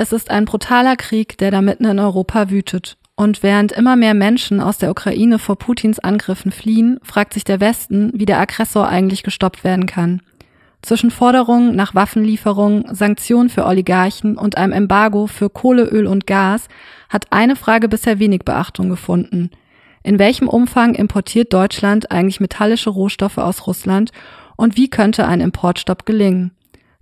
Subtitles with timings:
[0.00, 2.96] Es ist ein brutaler Krieg, der da mitten in Europa wütet.
[3.16, 7.60] Und während immer mehr Menschen aus der Ukraine vor Putins Angriffen fliehen, fragt sich der
[7.60, 10.22] Westen, wie der Aggressor eigentlich gestoppt werden kann.
[10.80, 16.68] Zwischen Forderungen nach Waffenlieferungen, Sanktionen für Oligarchen und einem Embargo für Kohle, Öl und Gas
[17.10, 19.50] hat eine Frage bisher wenig Beachtung gefunden.
[20.02, 24.12] In welchem Umfang importiert Deutschland eigentlich metallische Rohstoffe aus Russland
[24.56, 26.52] und wie könnte ein Importstopp gelingen?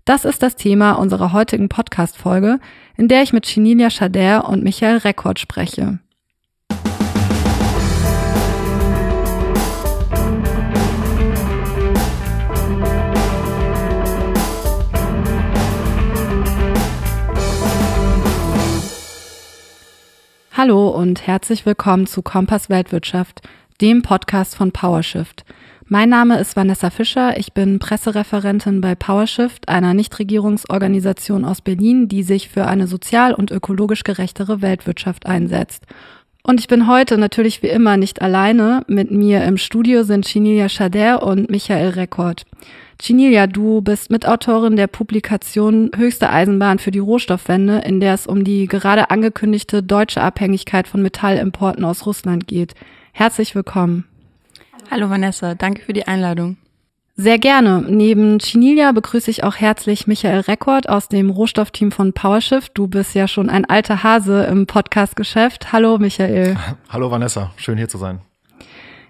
[0.09, 2.61] Das ist das Thema unserer heutigen Podcast-Folge,
[2.97, 5.99] in der ich mit Chinilia Schader und Michael Rekord spreche.
[20.57, 23.43] Hallo und herzlich willkommen zu Kompass Weltwirtschaft,
[23.83, 25.45] dem Podcast von PowerShift.
[25.91, 32.23] Mein Name ist Vanessa Fischer, ich bin Pressereferentin bei PowerShift, einer Nichtregierungsorganisation aus Berlin, die
[32.23, 35.85] sich für eine sozial und ökologisch gerechtere Weltwirtschaft einsetzt.
[36.43, 38.83] Und ich bin heute natürlich wie immer nicht alleine.
[38.87, 42.45] Mit mir im Studio sind Chinilia Schader und Michael Rekord.
[43.01, 48.45] Chinilia, du bist Mitautorin der Publikation Höchste Eisenbahn für die Rohstoffwende, in der es um
[48.45, 52.75] die gerade angekündigte deutsche Abhängigkeit von Metallimporten aus Russland geht.
[53.13, 54.05] Herzlich willkommen.
[54.91, 56.57] Hallo Vanessa, danke für die Einladung.
[57.15, 57.85] Sehr gerne.
[57.87, 62.73] Neben Chinilia begrüße ich auch herzlich Michael Rekord aus dem Rohstoffteam von PowerShift.
[62.75, 65.73] Du bist ja schon ein alter Hase im Podcast-Geschäft.
[65.73, 66.57] Hallo Michael.
[66.89, 68.21] Hallo Vanessa, schön hier zu sein.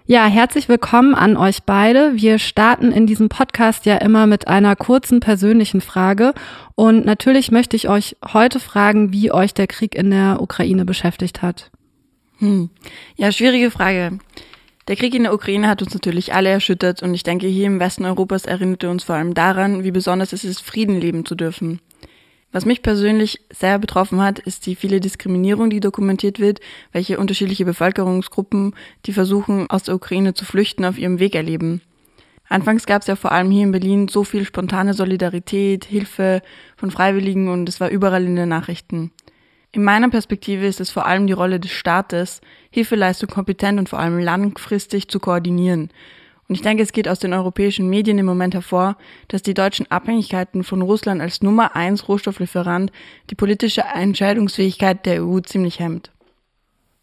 [0.05, 2.13] Ja, herzlich willkommen an euch beide.
[2.15, 6.33] Wir starten in diesem Podcast ja immer mit einer kurzen persönlichen Frage.
[6.75, 11.41] Und natürlich möchte ich euch heute fragen, wie euch der Krieg in der Ukraine beschäftigt
[11.41, 11.69] hat.
[12.39, 12.69] Hm.
[13.17, 14.17] Ja, schwierige Frage.
[14.89, 17.79] Der Krieg in der Ukraine hat uns natürlich alle erschüttert und ich denke, hier im
[17.79, 21.79] Westen Europas erinnerte uns vor allem daran, wie besonders es ist, Frieden leben zu dürfen.
[22.51, 26.59] Was mich persönlich sehr betroffen hat, ist die viele Diskriminierung, die dokumentiert wird,
[26.91, 28.73] welche unterschiedliche Bevölkerungsgruppen,
[29.05, 31.83] die versuchen, aus der Ukraine zu flüchten, auf ihrem Weg erleben.
[32.47, 36.41] Anfangs gab es ja vor allem hier in Berlin so viel spontane Solidarität, Hilfe
[36.77, 39.11] von Freiwilligen und es war überall in den Nachrichten.
[39.71, 42.41] In meiner Perspektive ist es vor allem die Rolle des Staates,
[42.71, 45.89] Hilfeleistung kompetent und vor allem langfristig zu koordinieren
[46.49, 48.97] und ich denke, es geht aus den europäischen Medien im Moment hervor,
[49.27, 52.91] dass die deutschen Abhängigkeiten von Russland als Nummer eins Rohstofflieferant
[53.29, 56.11] die politische Entscheidungsfähigkeit der EU ziemlich hemmt.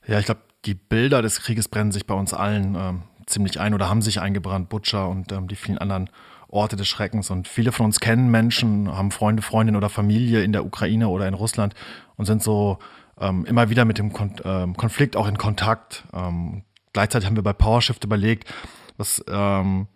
[0.04, 3.72] Ja, ich glaube, die Bilder des Krieges brennen sich bei uns allen ähm, ziemlich ein
[3.72, 6.10] oder haben sich eingebrannt, Butcher und ähm, die vielen anderen
[6.48, 7.30] Orte des Schreckens.
[7.30, 11.28] Und viele von uns kennen Menschen, haben Freunde, Freundinnen oder Familie in der Ukraine oder
[11.28, 11.72] in Russland
[12.16, 12.78] und sind so
[13.20, 16.04] ähm, immer wieder mit dem Kon ähm, Konflikt auch in Kontakt.
[16.12, 16.62] Ähm,
[16.92, 18.52] gleichzeitig haben wir bei PowerShift überlegt,
[18.96, 19.86] was ähm,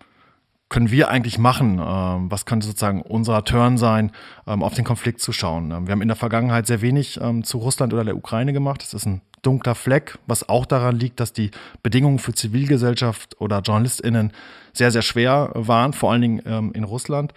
[0.68, 1.80] können wir eigentlich machen?
[1.84, 4.12] Ähm, was könnte sozusagen unser Turn sein,
[4.46, 5.70] ähm, auf den Konflikt zu schauen?
[5.86, 8.82] Wir haben in der Vergangenheit sehr wenig zu Russland oder der Ukraine gemacht.
[8.82, 11.50] Das ist ein dunkler Fleck, was auch daran liegt, dass die
[11.82, 14.32] Bedingungen für Zivilgesellschaft oder JournalistInnen
[14.72, 17.32] sehr, sehr schwer waren, vor allen Dingen ähm, in Russland.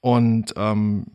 [0.00, 1.06] Und ähm,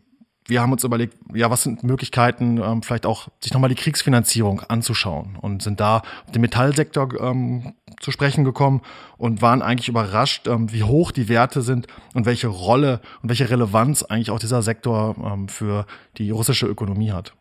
[0.46, 4.60] wir haben uns überlegt, ja, was sind Möglichkeiten, ähm, vielleicht auch sich nochmal die Kriegsfinanzierung
[4.60, 8.82] anzuschauen und sind da auf den Metallsektor ähm, zu sprechen gekommen
[9.18, 13.48] und waren eigentlich überrascht, ähm, wie hoch die Werte sind und welche Rolle und welche
[13.48, 15.86] Relevanz eigentlich auch dieser Sektor ähm, für
[16.18, 17.34] die russische Ökonomie hat.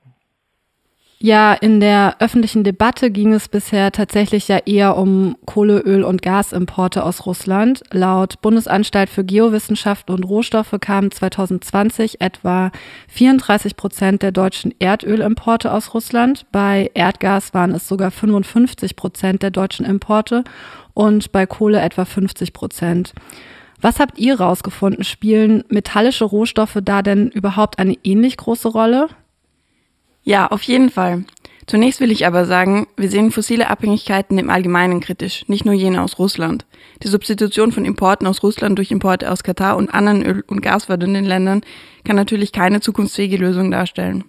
[1.23, 6.23] Ja, in der öffentlichen Debatte ging es bisher tatsächlich ja eher um Kohle, Öl und
[6.23, 7.83] Gasimporte aus Russland.
[7.91, 12.71] Laut Bundesanstalt für Geowissenschaft und Rohstoffe kamen 2020 etwa
[13.09, 16.47] 34 Prozent der deutschen Erdölimporte aus Russland.
[16.51, 20.43] Bei Erdgas waren es sogar 55 Prozent der deutschen Importe
[20.95, 23.13] und bei Kohle etwa 50 Prozent.
[23.79, 25.03] Was habt ihr rausgefunden?
[25.03, 29.07] Spielen metallische Rohstoffe da denn überhaupt eine ähnlich große Rolle?
[30.23, 31.25] Ja, auf jeden Fall.
[31.67, 36.01] Zunächst will ich aber sagen, wir sehen fossile Abhängigkeiten im Allgemeinen kritisch, nicht nur jene
[36.01, 36.65] aus Russland.
[37.03, 41.25] Die Substitution von Importen aus Russland durch Importe aus Katar und anderen Öl- und gasfördernden
[41.25, 41.61] Ländern
[42.03, 44.25] kann natürlich keine zukunftsfähige Lösung darstellen.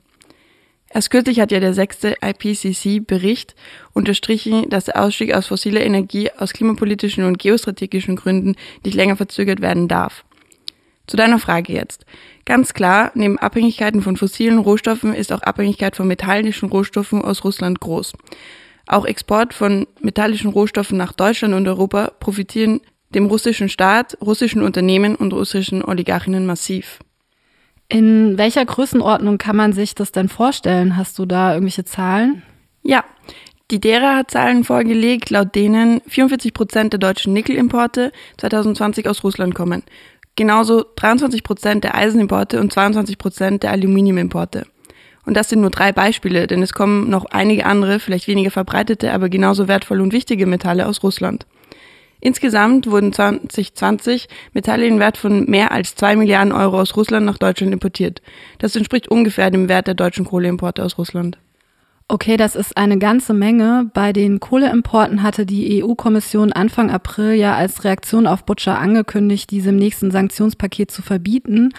[0.94, 3.55] Erst kürzlich hat ja der sechste IPCC-Bericht
[3.94, 9.62] unterstrichen, dass der Ausstieg aus fossiler Energie aus klimapolitischen und geostrategischen Gründen nicht länger verzögert
[9.62, 10.25] werden darf.
[11.06, 12.05] Zu deiner Frage jetzt.
[12.44, 17.80] Ganz klar, neben Abhängigkeiten von fossilen Rohstoffen ist auch Abhängigkeit von metallischen Rohstoffen aus Russland
[17.80, 18.14] groß.
[18.88, 22.80] Auch Export von metallischen Rohstoffen nach Deutschland und Europa profitieren
[23.14, 26.98] dem russischen Staat, russischen Unternehmen und russischen Oligarchinnen massiv.
[27.88, 30.96] In welcher Größenordnung kann man sich das denn vorstellen?
[30.96, 32.42] Hast du da irgendwelche Zahlen?
[32.82, 33.04] Ja,
[33.70, 39.54] die DERA hat Zahlen vorgelegt, laut denen 44 Prozent der deutschen Nickelimporte 2020 aus Russland
[39.54, 39.82] kommen
[40.37, 44.67] genauso 23 Prozent der Eisenimporte und 22 Prozent der Aluminiumimporte.
[45.25, 49.12] Und das sind nur drei Beispiele, denn es kommen noch einige andere, vielleicht weniger verbreitete,
[49.12, 51.46] aber genauso wertvolle und wichtige Metalle aus Russland.
[52.20, 57.38] Insgesamt wurden 2020 Metalle in Wert von mehr als zwei Milliarden Euro aus Russland nach
[57.38, 58.23] Deutschland importiert.
[58.58, 61.38] Das entspricht ungefähr dem Wert der deutschen Kohleimporte aus Russland.
[62.12, 63.91] Okay, das ist eine ganze Menge.
[63.94, 69.70] Bei den Kohleimporten hatte die EU-Kommission Anfang April ja als Reaktion auf Butcher angekündigt, diese
[69.70, 71.73] im nächsten Sanktionspaket zu verbieten.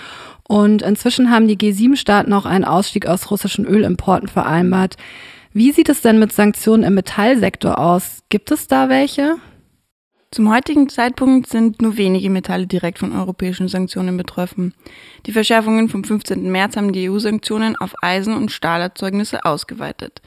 [0.48, 4.98] Und inzwischen haben die G7-Staaten auch einen Ausstieg aus russischen Ölimporten vereinbart.
[5.54, 8.24] Wie sieht es denn mit Sanktionen im Metallsektor aus?
[8.30, 9.36] Gibt es da welche?
[10.34, 14.74] Zum heutigen Zeitpunkt sind nur wenige Metalle direkt von europäischen Sanktionen betroffen.
[15.28, 16.52] Die Verschärfungen vom 15.
[16.52, 20.24] März haben die EU-Sanktionen auf Eisen- und Stahlerzeugnisse ausgeweitet.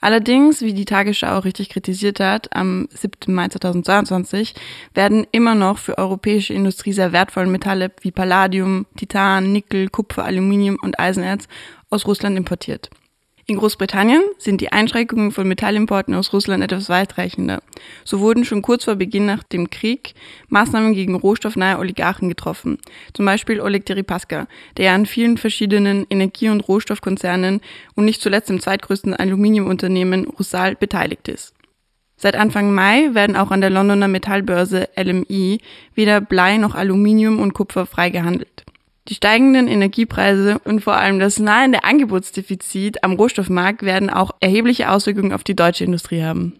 [0.00, 3.32] Allerdings, wie die Tagesschau auch richtig kritisiert hat, am 7.
[3.32, 4.56] Mai 2022
[4.94, 10.76] werden immer noch für europäische Industrie sehr wertvolle Metalle wie Palladium, Titan, Nickel, Kupfer, Aluminium
[10.82, 11.46] und Eisenerz
[11.88, 12.90] aus Russland importiert.
[13.48, 17.62] In Großbritannien sind die Einschränkungen von Metallimporten aus Russland etwas weitreichender.
[18.04, 20.14] So wurden schon kurz vor Beginn nach dem Krieg
[20.48, 22.78] Maßnahmen gegen rohstoffnahe Oligarchen getroffen.
[23.12, 24.48] Zum Beispiel Oleg Deripaska,
[24.78, 27.60] der an vielen verschiedenen Energie- und Rohstoffkonzernen
[27.94, 31.54] und nicht zuletzt im zweitgrößten Aluminiumunternehmen Rusal beteiligt ist.
[32.16, 35.60] Seit Anfang Mai werden auch an der Londoner Metallbörse LMI
[35.94, 38.64] weder Blei noch Aluminium und Kupfer frei gehandelt.
[39.08, 45.32] Die steigenden Energiepreise und vor allem das nahende Angebotsdefizit am Rohstoffmarkt werden auch erhebliche Auswirkungen
[45.32, 46.58] auf die deutsche Industrie haben.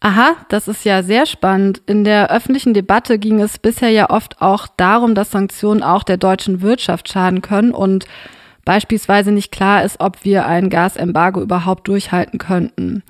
[0.00, 1.80] Aha, das ist ja sehr spannend.
[1.86, 6.16] In der öffentlichen Debatte ging es bisher ja oft auch darum, dass Sanktionen auch der
[6.16, 8.06] deutschen Wirtschaft schaden können und
[8.64, 13.04] beispielsweise nicht klar ist, ob wir ein Gasembargo überhaupt durchhalten könnten.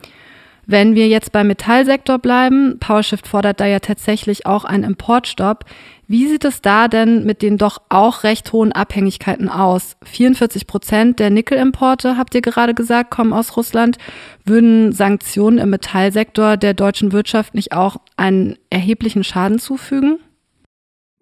[0.66, 5.64] Wenn wir jetzt beim Metallsektor bleiben, PowerShift fordert da ja tatsächlich auch einen Importstopp.
[6.06, 9.96] Wie sieht es da denn mit den doch auch recht hohen Abhängigkeiten aus?
[10.04, 13.98] 44 Prozent der Nickelimporte, habt ihr gerade gesagt, kommen aus Russland.
[14.44, 20.18] Würden Sanktionen im Metallsektor der deutschen Wirtschaft nicht auch einen erheblichen Schaden zufügen?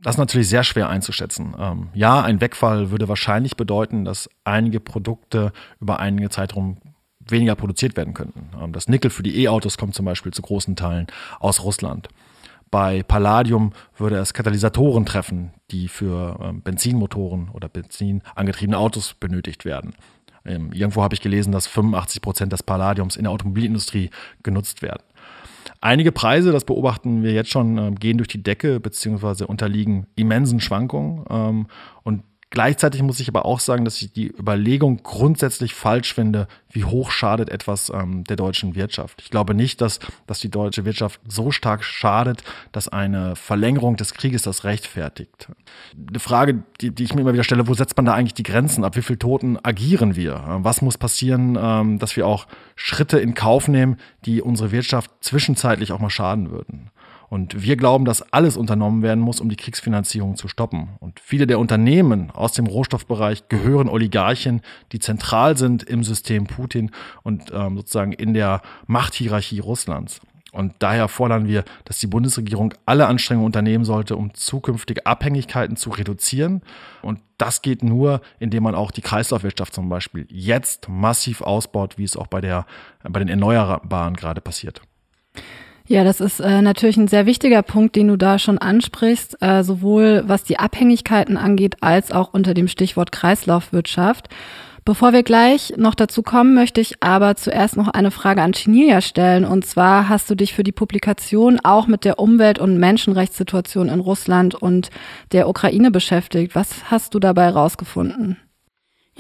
[0.02, 1.54] Das ist natürlich sehr schwer einzuschätzen.
[1.58, 6.78] Ähm, ja, ein Wegfall würde wahrscheinlich bedeuten, dass einige Produkte über einige Zeitraum
[7.26, 8.50] weniger produziert werden könnten.
[8.60, 11.06] Ähm, das Nickel für die E-Autos kommt zum Beispiel zu großen Teilen
[11.38, 12.08] aus Russland.
[12.70, 19.94] Bei Palladium würde es Katalysatoren treffen, die für ähm, Benzinmotoren oder benzinangetriebene Autos benötigt werden.
[20.44, 24.10] Ähm, irgendwo habe ich gelesen, dass 85 Prozent des Palladiums in der Automobilindustrie
[24.42, 25.02] genutzt werden.
[25.82, 29.44] Einige Preise, das beobachten wir jetzt schon, gehen durch die Decke bzw.
[29.44, 31.66] unterliegen immensen Schwankungen.
[32.02, 36.84] und Gleichzeitig muss ich aber auch sagen, dass ich die Überlegung grundsätzlich falsch finde, wie
[36.84, 39.22] hoch schadet etwas ähm, der deutschen Wirtschaft.
[39.22, 42.42] Ich glaube nicht, dass, dass die deutsche Wirtschaft so stark schadet,
[42.72, 45.48] dass eine Verlängerung des Krieges das rechtfertigt.
[46.08, 48.42] Eine Frage, die, die ich mir immer wieder stelle, wo setzt man da eigentlich die
[48.42, 48.82] Grenzen?
[48.82, 50.42] Ab wie viel Toten agieren wir?
[50.62, 55.92] Was muss passieren, ähm, dass wir auch Schritte in Kauf nehmen, die unsere Wirtschaft zwischenzeitlich
[55.92, 56.90] auch mal schaden würden?
[57.30, 60.90] Und wir glauben, dass alles unternommen werden muss, um die Kriegsfinanzierung zu stoppen.
[60.98, 66.90] Und viele der Unternehmen aus dem Rohstoffbereich gehören Oligarchen, die zentral sind im System Putin
[67.22, 70.20] und ähm, sozusagen in der Machthierarchie Russlands.
[70.50, 75.90] Und daher fordern wir, dass die Bundesregierung alle Anstrengungen unternehmen sollte, um zukünftige Abhängigkeiten zu
[75.90, 76.62] reduzieren.
[77.00, 82.04] Und das geht nur, indem man auch die Kreislaufwirtschaft zum Beispiel jetzt massiv ausbaut, wie
[82.04, 82.66] es auch bei, der,
[83.08, 84.82] bei den Erneuerbaren gerade passiert.
[85.90, 89.64] Ja, das ist äh, natürlich ein sehr wichtiger Punkt, den du da schon ansprichst, äh,
[89.64, 94.28] sowohl was die Abhängigkeiten angeht, als auch unter dem Stichwort Kreislaufwirtschaft.
[94.84, 99.00] Bevor wir gleich noch dazu kommen, möchte ich aber zuerst noch eine Frage an Chinilia
[99.00, 99.44] stellen.
[99.44, 103.98] Und zwar hast du dich für die Publikation auch mit der Umwelt- und Menschenrechtssituation in
[103.98, 104.90] Russland und
[105.32, 106.54] der Ukraine beschäftigt.
[106.54, 108.36] Was hast du dabei herausgefunden?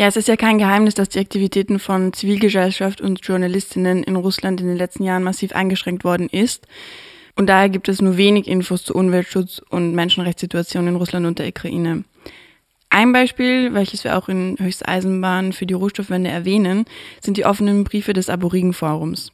[0.00, 4.58] Ja, es ist ja kein Geheimnis, dass die Aktivitäten von Zivilgesellschaft und Journalistinnen in Russland
[4.62, 6.66] in den letzten Jahren massiv eingeschränkt worden ist.
[7.36, 11.48] Und daher gibt es nur wenig Infos zu Umweltschutz und Menschenrechtssituation in Russland und der
[11.48, 12.04] Ukraine.
[12.88, 16.86] Ein Beispiel, welches wir auch in Höchsteisenbahn für die Rohstoffwende erwähnen,
[17.20, 19.32] sind die offenen Briefe des Aborigenforums.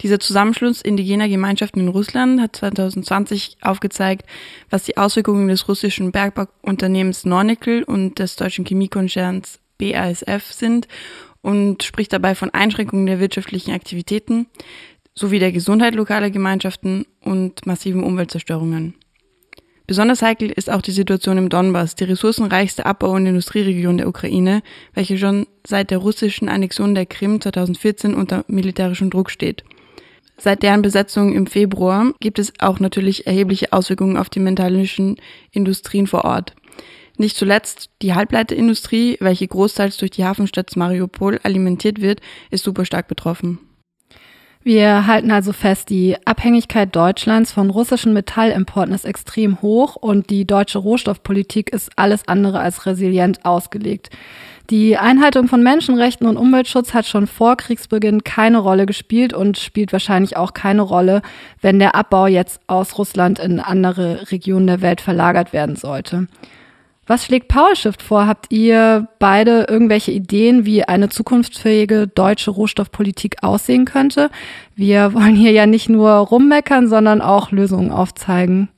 [0.00, 4.26] Dieser Zusammenschluss indigener Gemeinschaften in Russland hat 2020 aufgezeigt,
[4.70, 10.88] was die Auswirkungen des russischen Bergbauunternehmens Nornickel und des deutschen Chemiekonzerns BASF sind
[11.42, 14.46] und spricht dabei von Einschränkungen der wirtschaftlichen Aktivitäten
[15.14, 18.94] sowie der Gesundheit lokaler Gemeinschaften und massiven Umweltzerstörungen.
[19.86, 24.62] Besonders heikel ist auch die Situation im Donbass, die ressourcenreichste Abbau- und Industrieregion der Ukraine,
[24.94, 29.62] welche schon seit der russischen Annexion der Krim 2014 unter militärischem Druck steht.
[30.38, 35.16] Seit deren Besetzung im Februar gibt es auch natürlich erhebliche Auswirkungen auf die metallischen
[35.52, 36.54] Industrien vor Ort.
[37.16, 43.06] Nicht zuletzt die Halbleiterindustrie, welche großteils durch die Hafenstadt Mariupol alimentiert wird, ist super stark
[43.06, 43.60] betroffen.
[44.64, 50.46] Wir halten also fest, die Abhängigkeit Deutschlands von russischen Metallimporten ist extrem hoch und die
[50.46, 54.08] deutsche Rohstoffpolitik ist alles andere als resilient ausgelegt.
[54.70, 59.92] Die Einhaltung von Menschenrechten und Umweltschutz hat schon vor Kriegsbeginn keine Rolle gespielt und spielt
[59.92, 61.20] wahrscheinlich auch keine Rolle,
[61.60, 66.26] wenn der Abbau jetzt aus Russland in andere Regionen der Welt verlagert werden sollte.
[67.06, 68.26] Was schlägt PowerShift vor?
[68.26, 74.30] Habt ihr beide irgendwelche Ideen, wie eine zukunftsfähige deutsche Rohstoffpolitik aussehen könnte?
[74.74, 78.68] Wir wollen hier ja nicht nur rummeckern, sondern auch Lösungen aufzeigen.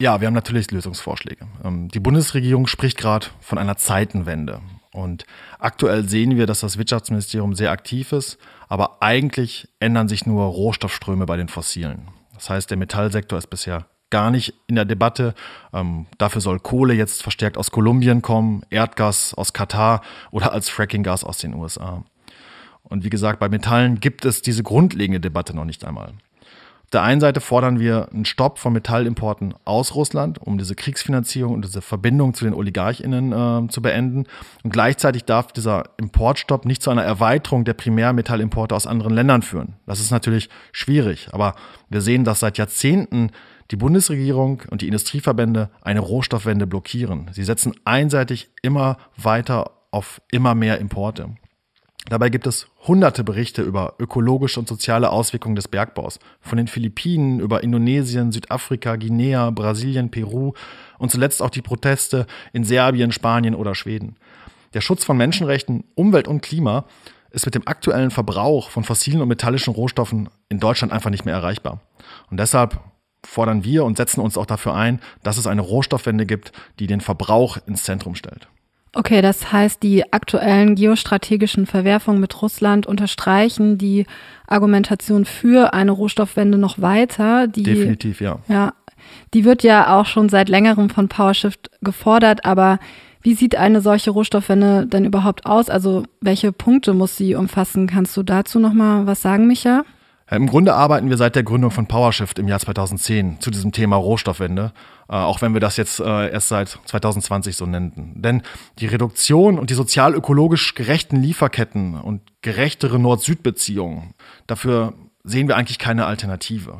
[0.00, 1.46] Ja, wir haben natürlich Lösungsvorschläge.
[1.64, 4.60] Ähm, die Bundesregierung spricht gerade von einer Zeitenwende.
[4.92, 5.24] Und
[5.58, 11.26] aktuell sehen wir, dass das Wirtschaftsministerium sehr aktiv ist, aber eigentlich ändern sich nur Rohstoffströme
[11.26, 12.08] bei den Fossilen.
[12.34, 15.34] Das heißt, der Metallsektor ist bisher gar nicht in der Debatte.
[15.72, 21.24] Ähm, dafür soll Kohle jetzt verstärkt aus Kolumbien kommen, Erdgas aus Katar oder als Frackinggas
[21.24, 22.04] aus den USA.
[22.82, 26.14] Und wie gesagt, bei Metallen gibt es diese grundlegende Debatte noch nicht einmal.
[26.88, 31.52] Auf der einen Seite fordern wir einen Stopp von Metallimporten aus Russland, um diese Kriegsfinanzierung
[31.52, 34.24] und diese Verbindung zu den OligarchInnen äh, zu beenden.
[34.62, 39.74] Und gleichzeitig darf dieser Importstopp nicht zu einer Erweiterung der Primärmetallimporte aus anderen Ländern führen.
[39.84, 41.56] Das ist natürlich schwierig, aber
[41.90, 43.32] wir sehen, dass seit Jahrzehnten
[43.70, 47.28] die Bundesregierung und die Industrieverbände eine Rohstoffwende blockieren.
[47.32, 51.34] Sie setzen einseitig immer weiter auf immer mehr Importe.
[52.08, 56.18] Dabei gibt es hunderte Berichte über ökologische und soziale Auswirkungen des Bergbaus.
[56.40, 60.54] Von den Philippinen über Indonesien, Südafrika, Guinea, Brasilien, Peru
[60.98, 64.16] und zuletzt auch die Proteste in Serbien, Spanien oder Schweden.
[64.72, 66.86] Der Schutz von Menschenrechten, Umwelt und Klima
[67.30, 71.34] ist mit dem aktuellen Verbrauch von fossilen und metallischen Rohstoffen in Deutschland einfach nicht mehr
[71.34, 71.80] erreichbar.
[72.30, 72.80] Und deshalb
[73.22, 77.02] fordern wir und setzen uns auch dafür ein, dass es eine Rohstoffwende gibt, die den
[77.02, 78.48] Verbrauch ins Zentrum stellt.
[78.94, 84.06] Okay, das heißt, die aktuellen geostrategischen Verwerfungen mit Russland unterstreichen die
[84.46, 87.46] Argumentation für eine Rohstoffwende noch weiter.
[87.48, 88.38] Die, Definitiv, ja.
[88.48, 88.72] Ja,
[89.34, 92.78] die wird ja auch schon seit längerem von PowerShift gefordert, aber
[93.20, 95.68] wie sieht eine solche Rohstoffwende denn überhaupt aus?
[95.68, 97.86] Also welche Punkte muss sie umfassen?
[97.86, 99.84] Kannst du dazu noch mal was sagen, Micha?
[100.30, 103.96] Im Grunde arbeiten wir seit der Gründung von PowerShift im Jahr 2010 zu diesem Thema
[103.96, 104.72] Rohstoffwende,
[105.08, 108.12] äh, auch wenn wir das jetzt äh, erst seit 2020 so nennen.
[108.16, 108.42] Denn
[108.78, 114.14] die Reduktion und die sozial-ökologisch gerechten Lieferketten und gerechtere Nord-Süd-Beziehungen,
[114.46, 114.92] dafür
[115.24, 116.78] sehen wir eigentlich keine Alternative.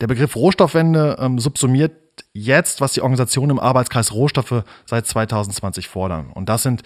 [0.00, 1.92] Der Begriff Rohstoffwende ähm, subsumiert
[2.32, 6.30] jetzt, was die Organisationen im Arbeitskreis Rohstoffe seit 2020 fordern.
[6.34, 6.82] Und das sind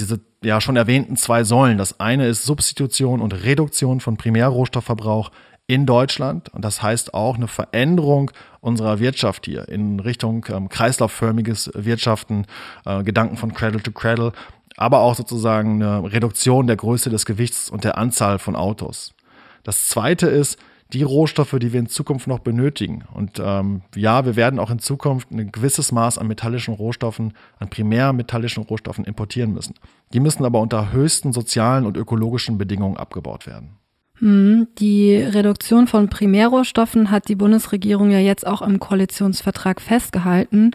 [0.00, 1.78] diese ja schon erwähnten zwei Säulen.
[1.78, 5.30] Das eine ist Substitution und Reduktion von Primärrohstoffverbrauch
[5.66, 6.48] in Deutschland.
[6.48, 12.46] Und das heißt auch eine Veränderung unserer Wirtschaft hier in Richtung ähm, kreislaufförmiges Wirtschaften,
[12.84, 14.32] äh, Gedanken von Cradle to Cradle,
[14.76, 19.14] aber auch sozusagen eine Reduktion der Größe des Gewichts und der Anzahl von Autos.
[19.62, 20.58] Das zweite ist
[20.92, 23.04] die Rohstoffe, die wir in Zukunft noch benötigen.
[23.12, 27.70] Und ähm, ja, wir werden auch in Zukunft ein gewisses Maß an metallischen Rohstoffen, an
[27.70, 29.74] primärmetallischen Rohstoffen importieren müssen.
[30.12, 33.79] Die müssen aber unter höchsten sozialen und ökologischen Bedingungen abgebaut werden.
[34.20, 40.72] Hm, die Reduktion von Primärrohstoffen hat die Bundesregierung ja jetzt auch im Koalitionsvertrag festgehalten.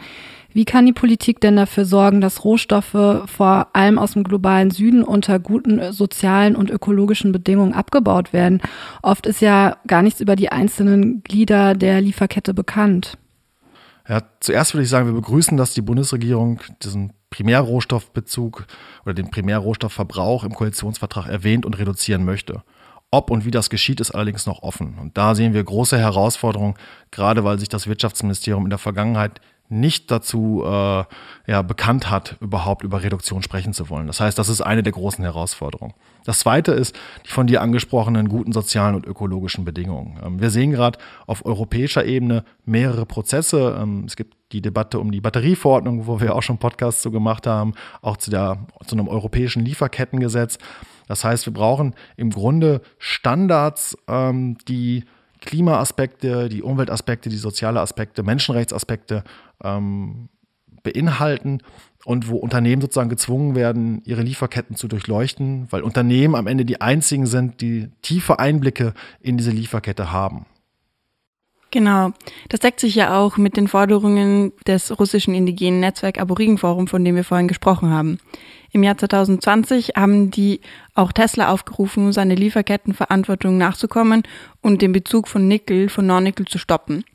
[0.52, 5.04] Wie kann die Politik denn dafür sorgen, dass Rohstoffe vor allem aus dem globalen Süden
[5.04, 8.62] unter guten sozialen und ökologischen Bedingungen abgebaut werden?
[9.04, 13.18] Oft ist ja gar nichts über die einzelnen Glieder der Lieferkette bekannt.
[14.08, 18.66] Ja, zuerst würde ich sagen, wir begrüßen, dass die Bundesregierung diesen Primärrohstoffbezug
[19.04, 22.64] oder den Primärrohstoffverbrauch im Koalitionsvertrag erwähnt und reduzieren möchte.
[23.16, 24.98] Ob und wie das geschieht, ist allerdings noch offen.
[25.00, 26.74] Und da sehen wir große Herausforderungen,
[27.12, 31.06] gerade weil sich das Wirtschaftsministerium in der Vergangenheit nicht dazu äh,
[31.48, 34.08] ja, bekannt hat, überhaupt über Reduktion sprechen zu wollen.
[34.08, 35.94] Das heißt, das ist eine der großen Herausforderungen.
[36.26, 36.94] Das zweite ist
[37.26, 40.20] die von dir angesprochenen guten sozialen und ökologischen Bedingungen.
[40.22, 43.80] Ähm, wir sehen gerade auf europäischer Ebene mehrere Prozesse.
[43.82, 47.48] Ähm, es gibt die Debatte um die Batterieverordnung, wo wir auch schon Podcasts zu gemacht
[47.48, 50.60] haben, auch zu, der, zu einem europäischen Lieferkettengesetz.
[51.08, 55.04] Das heißt, wir brauchen im Grunde Standards, ähm, die
[55.42, 59.24] Klimaaspekte, die Umweltaspekte, die soziale Aspekte, Menschenrechtsaspekte
[59.64, 60.30] ähm,
[60.84, 61.60] beinhalten
[62.06, 66.82] und wo Unternehmen sozusagen gezwungen werden, ihre Lieferketten zu durchleuchten, weil Unternehmen am Ende die
[66.82, 70.46] einzigen sind, die tiefe Einblicke in diese Lieferkette haben.
[71.72, 72.12] Genau.
[72.48, 77.16] Das deckt sich ja auch mit den Forderungen des russischen indigenen Netzwerk Aborigenforum, von dem
[77.16, 78.20] wir vorhin gesprochen haben.
[78.76, 80.60] Im Jahr 2020 haben die
[80.96, 84.24] auch Tesla aufgerufen, seine Lieferkettenverantwortung nachzukommen
[84.62, 87.06] und den Bezug von Nickel von Non-Nickel zu stoppen.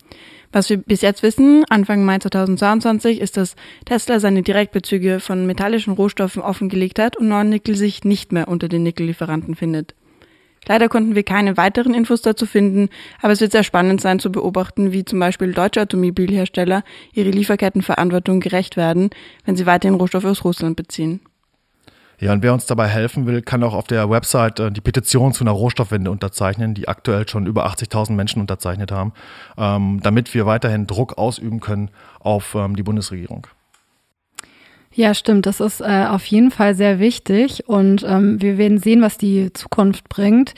[0.52, 5.92] Was wir bis jetzt wissen, Anfang Mai 2022, ist, dass Tesla seine Direktbezüge von metallischen
[5.92, 9.94] Rohstoffen offengelegt hat und Nordnickel sich nicht mehr unter den Nickellieferanten findet.
[10.66, 12.88] Leider konnten wir keine weiteren Infos dazu finden,
[13.20, 18.40] aber es wird sehr spannend sein zu beobachten, wie zum Beispiel deutsche Automobilhersteller ihre Lieferkettenverantwortung
[18.40, 19.10] gerecht werden,
[19.44, 21.20] wenn sie weiterhin Rohstoffe aus Russland beziehen.
[22.20, 25.32] Ja, und wer uns dabei helfen will, kann auch auf der Website äh, die Petition
[25.32, 29.14] zu einer Rohstoffwende unterzeichnen, die aktuell schon über 80.000 Menschen unterzeichnet haben,
[29.56, 33.46] ähm, damit wir weiterhin Druck ausüben können auf ähm, die Bundesregierung.
[34.92, 35.46] Ja, stimmt.
[35.46, 39.52] Das ist äh, auf jeden Fall sehr wichtig und ähm, wir werden sehen, was die
[39.54, 40.54] Zukunft bringt.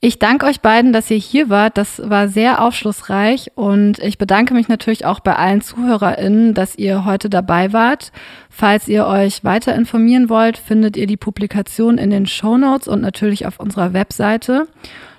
[0.00, 1.76] Ich danke euch beiden, dass ihr hier wart.
[1.76, 7.04] Das war sehr aufschlussreich und ich bedanke mich natürlich auch bei allen ZuhörerInnen, dass ihr
[7.04, 8.12] heute dabei wart.
[8.48, 13.00] Falls ihr euch weiter informieren wollt, findet ihr die Publikation in den Show Notes und
[13.00, 14.68] natürlich auf unserer Webseite.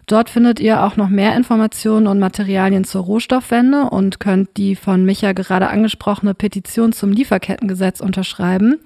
[0.05, 5.03] Dort findet ihr auch noch mehr Informationen und Materialien zur Rohstoffwende und könnt die von
[5.03, 8.79] Micha gerade angesprochene Petition zum Lieferkettengesetz unterschreiben.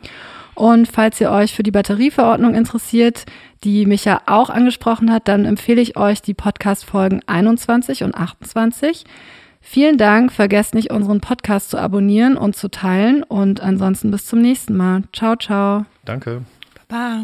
[0.55, 3.25] Und falls ihr euch für die Batterieverordnung interessiert,
[3.63, 9.05] die Micha auch angesprochen hat, dann empfehle ich euch die Podcast-Folgen 21 und 28.
[9.61, 10.31] Vielen Dank.
[10.31, 13.23] Vergesst nicht, unseren Podcast zu abonnieren und zu teilen.
[13.23, 15.03] Und ansonsten bis zum nächsten Mal.
[15.13, 15.85] Ciao, ciao.
[16.03, 16.43] Danke.
[16.87, 17.23] Baba.